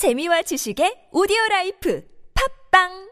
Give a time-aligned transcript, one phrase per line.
[0.00, 2.02] 재미와 지식의 오디오 라이프
[2.72, 3.10] 팝빵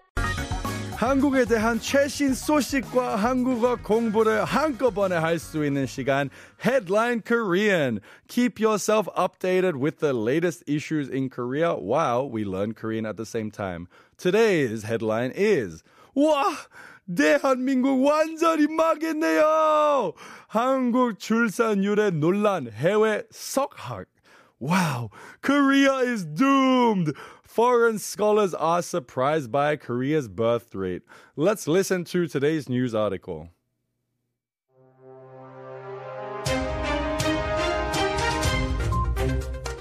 [0.96, 6.30] 한국에 대한 최신 소식과 한국어 공부를 한꺼번에 할 수 있는 시간
[6.64, 8.00] Headline Korean.
[8.29, 13.27] Keep yourself updated with the latest issues in Korea while we learn Korean at the
[13.27, 13.86] same time.
[14.16, 15.84] Today's headline is
[16.16, 16.48] 와
[17.05, 20.14] 대한민국 완전히 망했네요.
[20.48, 24.07] 한국 출산율의 논란 해외 석학.
[24.61, 27.14] Wow, Korea is doomed.
[27.45, 31.03] Foreign scholars are surprised by Korea's birth rate.
[31.36, 33.50] Let's listen to today's news article.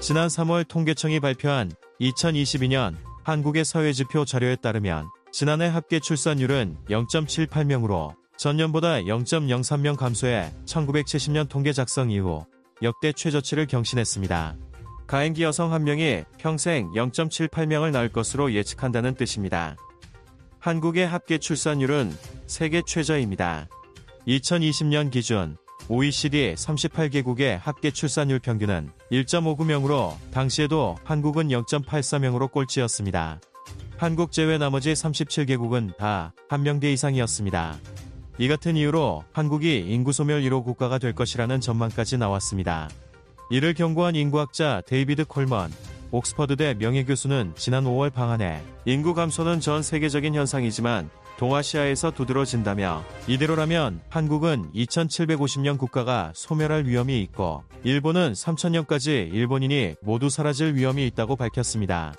[0.00, 9.96] 지난 3월 통계청이 발표한 2022년 한국의 사회지표 자료에 따르면 지난해 합계 출산율은 0.78명으로 전년보다 0.03명
[9.96, 12.46] 감소해 1970년 통계 작성 이후
[12.80, 14.67] 역대 최저치를 경신했습니다.
[15.08, 19.76] 가임기 여성 한 명이 평생 0.78명을 낳을 것으로 예측한다는 뜻입니다.
[20.60, 23.68] 한국의 합계 출산율은 세계 최저입니다.
[24.28, 25.56] 2020년 기준
[25.88, 33.40] OECD 38개국의 합계 출산율 평균은 1.59명으로 당시에도 한국은 0.84명으로 꼴찌였습니다.
[33.96, 37.76] 한국 제외 나머지 37개국은 다 한 명대 이상이었습니다.
[38.38, 42.88] 이 같은 이유로 한국이 인구 소멸 1호 국가가 될 것이라는 전망까지 나왔습니다.
[43.50, 45.72] 이를 경고한 인구학자 데이비드 콜먼,
[46.10, 55.78] 옥스퍼드대 명예교수는 지난 5월 방한해 인구 감소는 전 세계적인 현상이지만 동아시아에서 두드러진다며 이대로라면 한국은 2750년
[55.78, 62.14] 국가가 소멸할 위험이 있고 일본은 3000년까지 일본인이 모두 사라질 위험이 있다고 밝혔습니다.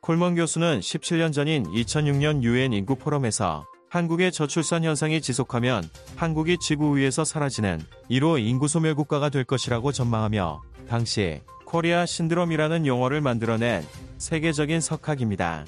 [0.00, 7.24] 콜먼 교수는 17년 전인 2006년 유엔 인구 포럼에서 한국의 저출산 현상이 지속하면 한국이 지구 위에서
[7.24, 13.84] 사라지는 1호 인구 소멸 국가가 될 것이라고 전망하며 당시 코리아 신드롬이라는 용어를 만들어낸
[14.16, 15.64] 세계적인 석학입니다.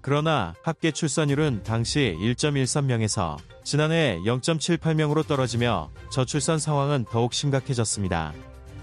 [0.00, 8.32] 그러나 합계 출산율은 당시 1.13명에서 지난해 0.78명으로 떨어지며 저출산 상황은 더욱 심각해졌습니다.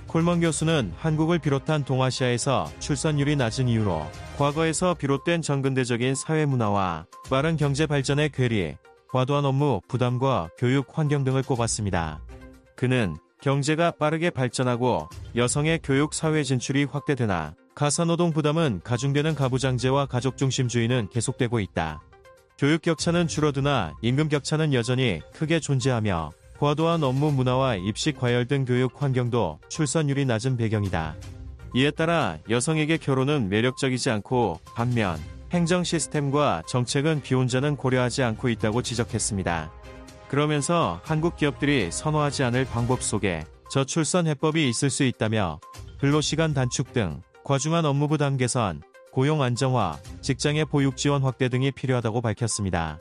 [0.08, 4.06] 콜먼 교수는 한국을 비롯한 동아시아에서 출산율이 낮은 이유로
[4.38, 8.76] 과거에서 비롯된 전근대적인 사회 문화와 빠른 경제 발전의 괴리,
[9.12, 12.20] 과도한 업무 부담과 교육 환경 등을 꼽았습니다.
[12.76, 21.10] 그는 경제가 빠르게 발전하고 여성의 교육 사회 진출이 확대되나 가사노동 부담은 가중되는 가부장제와 가족 중심주의는
[21.12, 22.02] 계속되고 있다.
[22.58, 29.04] 교육 격차는 줄어드나 임금 격차는 여전히 크게 존재하며 과도한 업무 문화와 입시 과열 등 교육
[29.04, 31.16] 환경도 출산율이 낮은 배경이다.
[31.76, 35.20] 이에 따라 여성에게 결혼은 매력적이지 않고 반면
[35.52, 39.83] 행정 시스템과 정책은 비혼자는 고려하지 않고 있다고 지적했습니다.
[40.34, 45.60] 그러면서 한국 기업들이 선호하지 않을 방법 속에 저출산 해법이 있을 수 있다며
[46.00, 52.22] 근로시간 단축 등 과중한 업무 부담 개선, 고용 안정화, 직장의 보육 지원 확대 등이 필요하다고
[52.22, 52.98] 밝혔습니다.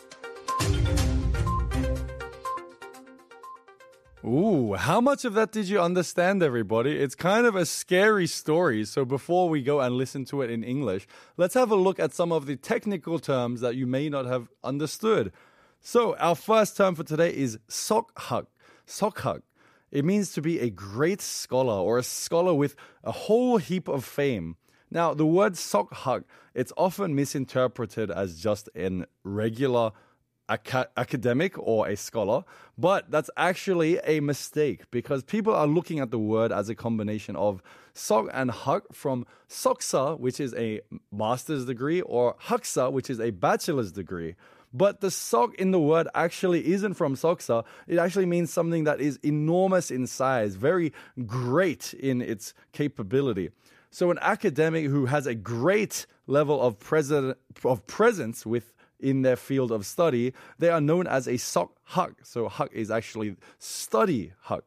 [4.22, 6.98] Ooh, how much of that did you understand, everybody?
[7.02, 8.84] It's kind of a scary story.
[8.84, 11.06] So before we go and listen to it in English,
[11.38, 14.48] let's have a look at some of the technical terms that you may not have
[14.62, 15.32] understood.
[15.84, 18.46] So our first term for today is sokhak.
[18.86, 19.42] Sokhak.
[19.90, 24.04] It means to be a great scholar or a scholar with a whole heap of
[24.04, 24.54] fame.
[24.92, 26.22] Now, the word sokhak,
[26.54, 29.90] it's often misinterpreted as just an regular
[30.48, 32.44] aca- academic or a scholar,
[32.78, 37.34] but that's actually a mistake because people are looking at the word as a combination
[37.34, 37.60] of
[37.92, 43.30] sok and hak from soksa, which is a master's degree, or haksa, which is a
[43.30, 44.36] bachelor's degree.
[44.72, 47.64] But the "sock" in the word actually isn't from soksa.
[47.86, 50.92] It actually means something that is enormous in size, very
[51.26, 53.50] great in its capability.
[53.90, 59.36] So an academic who has a great level of, pres- of presence with in their
[59.36, 62.24] field of study, they are known as a "sock hak.
[62.24, 64.62] So hak is actually study hak.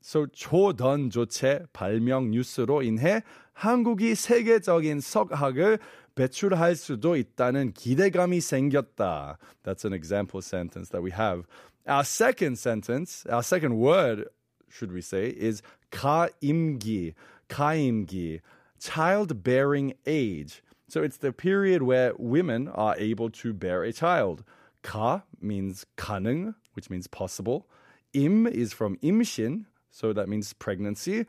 [0.00, 3.22] So 초전도체 발명 뉴스로 인해
[3.54, 5.78] 한국이 세계적인 석학을
[6.17, 9.37] 배출할 수도 있다는 기대감이 생겼다.
[9.63, 11.45] That's an example sentence that we have.
[11.87, 14.27] Our second sentence, our second word,
[14.69, 15.61] should we say, is
[15.91, 17.13] 가임기.
[17.49, 18.39] 가임기.
[18.79, 20.61] Childbearing age.
[20.87, 24.43] So it's the period where women are able to bear a child.
[24.83, 27.67] Ka means 가능, which means possible.
[28.13, 31.25] Im is from imshin, so that means pregnancy.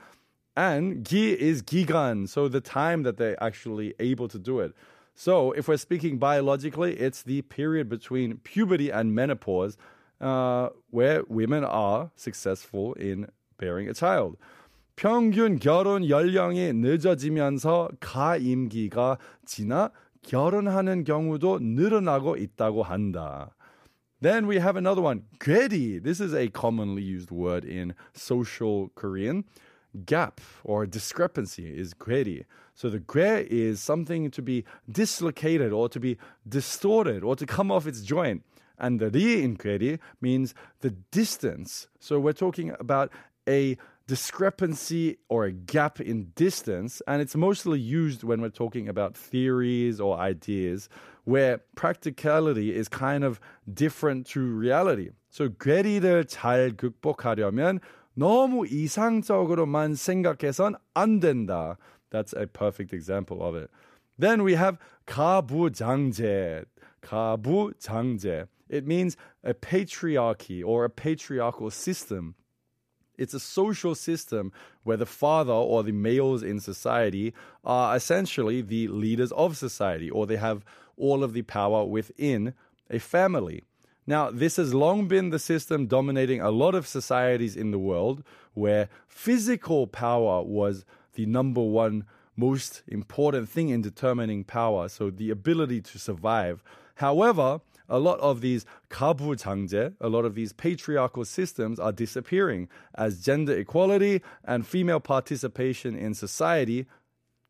[0.58, 4.72] And gi is gigan, so the time that they're actually able to do it.
[5.14, 9.76] So if we're speaking biologically, it's the period between puberty and menopause
[10.20, 13.28] uh, where women are successful in
[13.58, 14.36] bearing a child.
[14.96, 19.90] 평균 결혼 연령이 늦어지면서 가임기가 지나
[20.22, 23.50] 결혼하는 경우도 늘어나고 있다고 한다.
[24.20, 26.02] Then we have another one, 괴리.
[26.02, 29.44] This is a commonly used word in social Korean.
[30.06, 32.44] Gap or discrepancy is 괴리.
[32.74, 37.70] So the 괴 is something to be dislocated or to be distorted or to come
[37.70, 38.42] off its joint.
[38.76, 41.86] And the 리 in 괴리 means the distance.
[42.00, 43.10] So we're talking about
[43.48, 43.76] a
[44.06, 50.00] discrepancy or a gap in distance, and it's mostly used when we're talking about theories
[50.00, 50.88] or ideas
[51.24, 53.40] where practicality is kind of
[53.72, 55.10] different to reality.
[55.30, 57.80] So 괴리를 잘 극복하려면
[58.18, 61.76] 너무 이상적으로만 생각해선 안 된다.
[62.10, 63.70] That's a perfect example of it.
[64.18, 66.64] Then we have 가부장제.
[67.02, 68.46] 가부장제.
[68.68, 72.34] It means a patriarchy or a patriarchal system.
[73.16, 74.52] It's a social system
[74.82, 77.32] where the father or the males in society
[77.64, 80.64] are essentially the leaders of society or they have
[80.96, 82.54] all of the power within
[82.90, 83.64] a family.
[84.08, 88.22] Now, this has long been the system dominating a lot of societies in the world
[88.52, 90.84] where physical power was
[91.14, 92.04] the number one
[92.36, 96.62] most important thing in determining power, so the ability to survive.
[96.96, 103.22] However, a lot of these 가부장제, a lot of these patriarchal systems are disappearing as
[103.22, 106.86] gender equality and female participation in society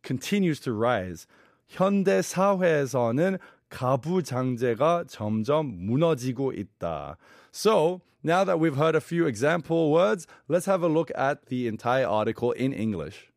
[0.02, 1.26] continues to rise.
[1.68, 3.38] 현대 사회에서는
[3.70, 7.16] 가부장제가 점점 무너지고 있다.
[7.52, 11.66] So, now that we've heard a few example words, let's have a look at the
[11.66, 13.30] entire article in English.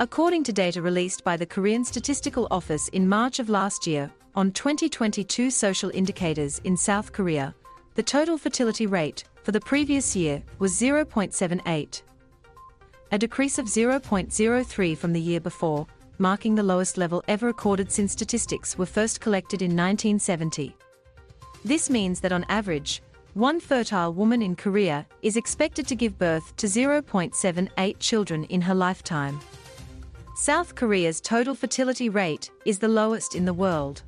[0.00, 4.50] According to data released by the Korean Statistical Office in March of last year, on
[4.52, 7.54] 2022 social indicators in South Korea,
[7.96, 12.02] the total fertility rate for the previous year was 0.78,
[13.11, 15.87] a decrease of 0.03 from the year before,
[16.17, 20.75] marking the lowest level ever recorded since statistics were first collected in 1970.
[21.63, 23.01] This means that on average,
[23.33, 28.75] one fertile woman in Korea is expected to give birth to 0.78 children in her
[28.75, 29.39] lifetime.
[30.35, 34.03] South Korea's total fertility rate is the lowest in the world.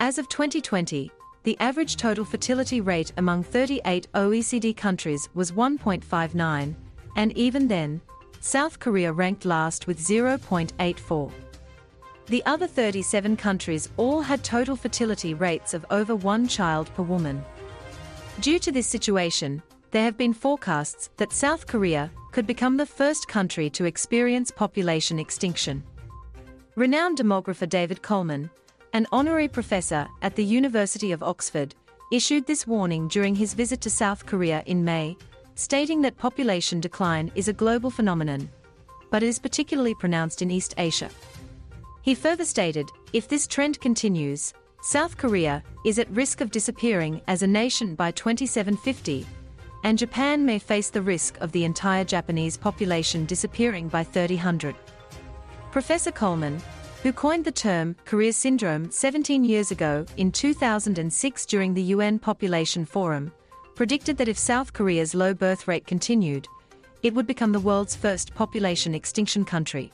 [0.00, 1.10] As of 2020,
[1.42, 6.74] the average total fertility rate among 38 OECD countries was 1.59,
[7.18, 8.00] and even then,
[8.38, 11.32] South Korea ranked last with 0.84.
[12.26, 17.44] The other 37 countries all had total fertility rates of over one child per woman.
[18.40, 19.60] Due to this situation,
[19.90, 25.18] there have been forecasts that South Korea could become the first country to experience population
[25.18, 25.82] extinction.
[26.76, 28.48] Renowned demographer David Coleman,
[28.92, 31.74] an honorary professor at the University of Oxford,
[32.12, 35.16] issued this warning during his visit to South Korea in May,
[35.58, 38.48] stating that population decline is a global phenomenon,
[39.10, 41.10] but is particularly pronounced in East Asia.
[42.02, 47.42] He further stated if this trend continues, South Korea is at risk of disappearing as
[47.42, 49.26] a nation by 2750
[49.82, 54.74] and Japan may face the risk of the entire Japanese population disappearing by 3000.
[55.72, 56.60] Professor Coleman,
[57.02, 62.84] who coined the term Korea Syndrome 17 years ago in 2006 during the UN Population
[62.84, 63.32] Forum,
[63.78, 66.48] predicted that if South Korea's low birth rate continued,
[67.04, 69.92] it would become the world's first population extinction country.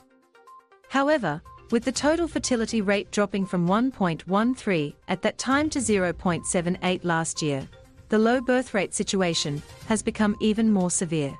[0.89, 7.43] However, with the total fertility rate dropping from 1.13 at that time to 0.78 last
[7.43, 7.69] year,
[8.09, 11.37] the low birth rate situation has become even more severe.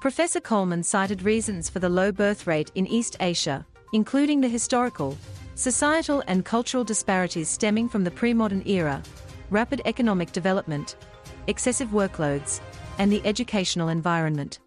[0.00, 5.18] Professor Coleman cited reasons for the low birth rate in East Asia, including the historical,
[5.54, 9.02] societal, and cultural disparities stemming from the pre modern era,
[9.50, 10.96] rapid economic development,
[11.46, 12.60] excessive workloads,
[12.98, 14.60] and the educational environment.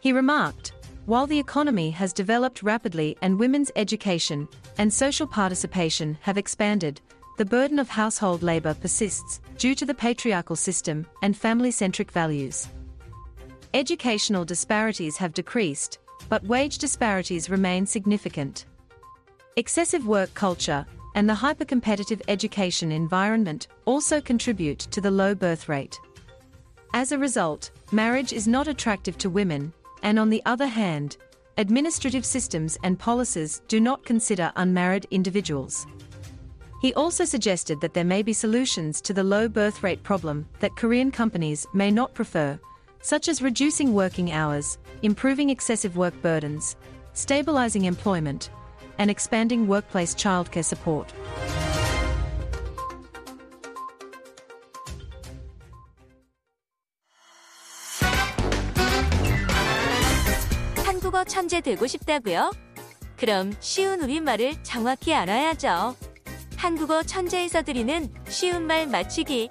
[0.00, 0.72] He remarked,
[1.06, 4.48] while the economy has developed rapidly and women's education
[4.78, 7.00] and social participation have expanded,
[7.36, 12.68] the burden of household labor persists due to the patriarchal system and family centric values.
[13.74, 15.98] Educational disparities have decreased,
[16.28, 18.66] but wage disparities remain significant.
[19.56, 25.98] Excessive work culture and the hyper-competitive education environment also contribute to the low birth rate.
[26.92, 31.16] As a result, marriage is not attractive to women, and on the other hand,
[31.56, 35.86] administrative systems and policies do not consider unmarried individuals.
[36.80, 40.76] He also suggested that there may be solutions to the low birth rate problem that
[40.76, 42.58] Korean companies may not prefer,
[43.00, 46.76] such as reducing working hours, improving excessive work burdens,
[47.12, 48.50] stabilizing employment,
[48.98, 51.12] and expanding workplace childcare support.
[60.84, 62.50] 한국어 천재 되고 싶다고요?
[63.16, 65.96] 그럼 쉬운 우리말을 정확히 알아야죠.
[66.56, 69.50] 한국어 천재에서 드리는 쉬운 말 맞추기.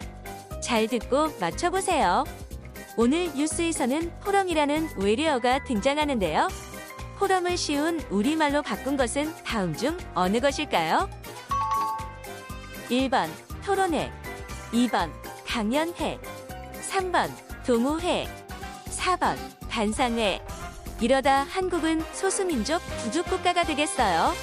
[0.61, 2.23] 잘 듣고 맞춰보세요.
[2.97, 6.47] 오늘 뉴스에서는 포럼이라는 외래어가 등장하는데요.
[7.23, 11.09] 포럼을 쉬운 우리말로 바꾼 것은 다음 중 어느 것일까요?
[12.89, 13.29] 1번
[13.63, 14.11] 토론회
[14.73, 15.09] 2번
[15.47, 16.19] 강연회
[16.81, 17.29] 3번
[17.65, 18.27] 동호회
[18.87, 19.37] 4번
[19.69, 20.41] 반상회
[20.99, 24.33] 이러다 한국은 소수민족 부족국가가 되겠어요.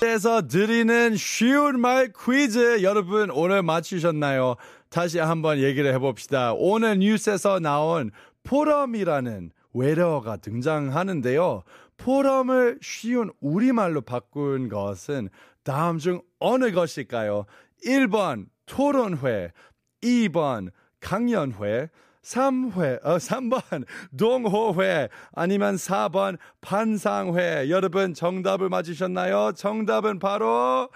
[0.00, 4.54] 에서 드리는 쉬운 말 퀴즈 여러분 오늘 맞추셨나요?
[4.90, 6.52] 다시 한번 얘기를 해봅시다.
[6.54, 8.10] 오늘 뉴스에서 나온
[8.44, 11.62] 포럼이라는 외래어가 등장하는데요.
[11.98, 15.28] 포럼을 쉬운 우리말로 바꾼 것은
[15.62, 17.44] 다음 중 어느 것일까요?
[17.84, 19.52] 1번 토론회,
[20.02, 21.90] 2번 강연회,
[22.22, 23.84] 3회, 어, 3번
[24.16, 27.68] 동호회 아니면 4번 반상회.
[27.70, 29.52] 여러분 정답을 맞으셨나요?
[29.54, 30.88] 정답은 바로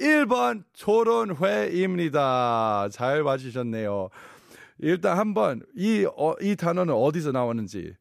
[0.00, 1.28] 1번 토론회입니다.
[2.90, 4.08] 잘 맞으셨네요.
[4.78, 7.94] 일단 한번 이, 어, 이 단어는 어디서 나왔는지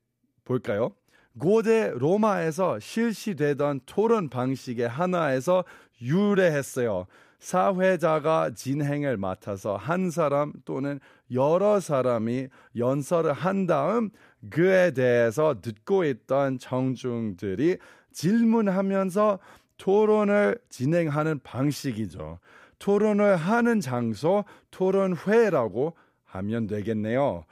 [0.46, 0.94] 볼까요?
[1.38, 5.66] 고대 로마에서 실시되던 토론 방식의 하나에서
[6.02, 7.06] 유래했어요.
[7.40, 11.00] 사회자가 진행을 맡아서 한 사람 또는
[11.32, 14.10] 여러 사람이 연설을 한 다음
[14.50, 17.78] 그에 대해서 듣고 있던 청중들이
[18.12, 19.40] 질문하면서
[19.79, 22.39] 토론을 진행하는 방식이죠.
[22.79, 27.45] 토론을 하는 장소 토론회라고 하면 되겠네요.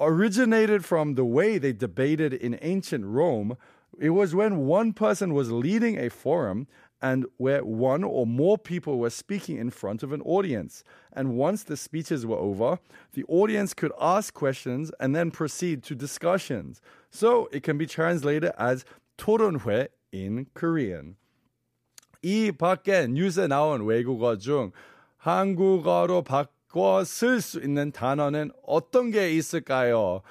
[0.00, 3.56] Originated from the way they debated in ancient Rome,
[4.00, 6.66] it was when one person was leading a forum
[7.02, 10.84] and where one or more people were speaking in front of an audience.
[11.12, 12.78] And once the speeches were over,
[13.12, 16.80] the audience could ask questions and then proceed to discussions.
[17.10, 18.84] So it can be translated as
[19.18, 21.16] 토론회 in Korean.
[22.21, 24.71] 이 밖에 뉴스에 나온 외국어 중
[25.17, 30.21] 한국어로 바꿔 쓸 수 있는 단어는 어떤 게 있을까요?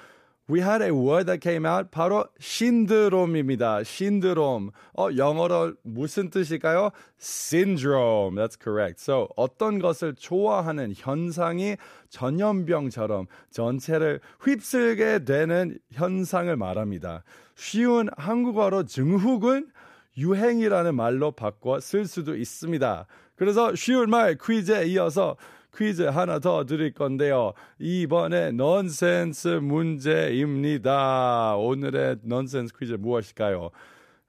[0.47, 3.83] We had a word that came out 바로 신드롬입니다.
[3.83, 4.69] 신드롬.
[4.95, 6.91] 어 영어로 무슨 뜻일까요?
[7.19, 8.35] syndrome.
[8.35, 9.01] That's correct.
[9.01, 11.77] So 어떤 것을 좋아하는 현상이
[12.09, 17.23] 전염병처럼 전체를 휩쓸게 되는 현상을 말합니다.
[17.55, 19.71] 쉬운 한국어로 증후군
[20.17, 23.05] 유행이라는 말로 바꿔 쓸 수도 있습니다.
[23.35, 25.35] 그래서 쉬운 말 퀴즈에 이어서
[25.75, 27.53] 퀴즈 하나 더 드릴 건데요.
[27.79, 31.55] 이번에 넌센스 문제입니다.
[31.57, 33.71] 오늘의 넌센스 퀴즈 무엇일까요?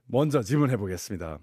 [0.07, 1.39] 먼저 질문해 보겠습니다.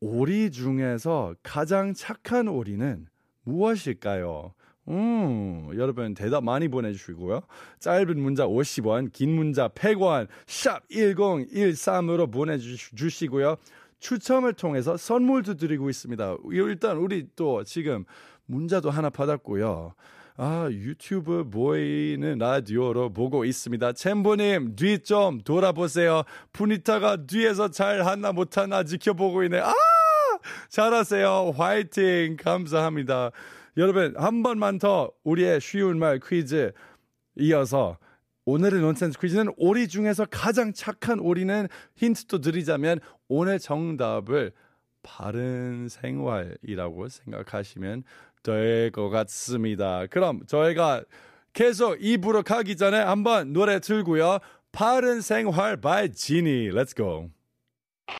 [0.00, 3.06] 오리 중에서 가장 착한 오리는
[3.44, 4.52] 무엇일까요?
[4.88, 7.40] 음, 여러분 대답 많이 보내주시고요.
[7.80, 13.56] 짧은 문자 50원, 긴 문자 100원, 샵 1013으로 보내주시고요.
[13.98, 16.36] 추첨을 통해서 선물도 드리고 있습니다.
[16.52, 18.04] 일단 우리 또 지금
[18.46, 19.94] 문자도 하나 받았고요.
[20.38, 23.94] 아, 유튜브 보이는 라디오로 보고 있습니다.
[23.94, 26.22] 챔보님, 뒤 좀 돌아보세요.
[26.52, 29.60] 푸니타가 뒤에서 잘 하나 못하나 지켜보고 있네.
[29.60, 29.72] 아!
[30.68, 31.52] 잘하세요.
[31.56, 32.36] 화이팅!
[32.36, 33.30] 감사합니다.
[33.76, 36.72] 여러분, 한 번만 더 우리의 쉬운 말 퀴즈
[37.36, 37.98] 이어서
[38.46, 44.52] 오늘의 논센스 퀴즈는 오리 중에서 가장 착한 오리는 힌트도 드리자면 오늘 정답을
[45.02, 48.04] 바른 생활이라고 생각하시면
[48.42, 50.06] 될 것 같습니다.
[50.06, 51.02] 그럼 저희가
[51.52, 54.38] 계속 입으로 가기 전에 한번 노래 틀고요.
[54.70, 56.70] 바른 생활 by 지니.
[56.70, 57.30] Let's go.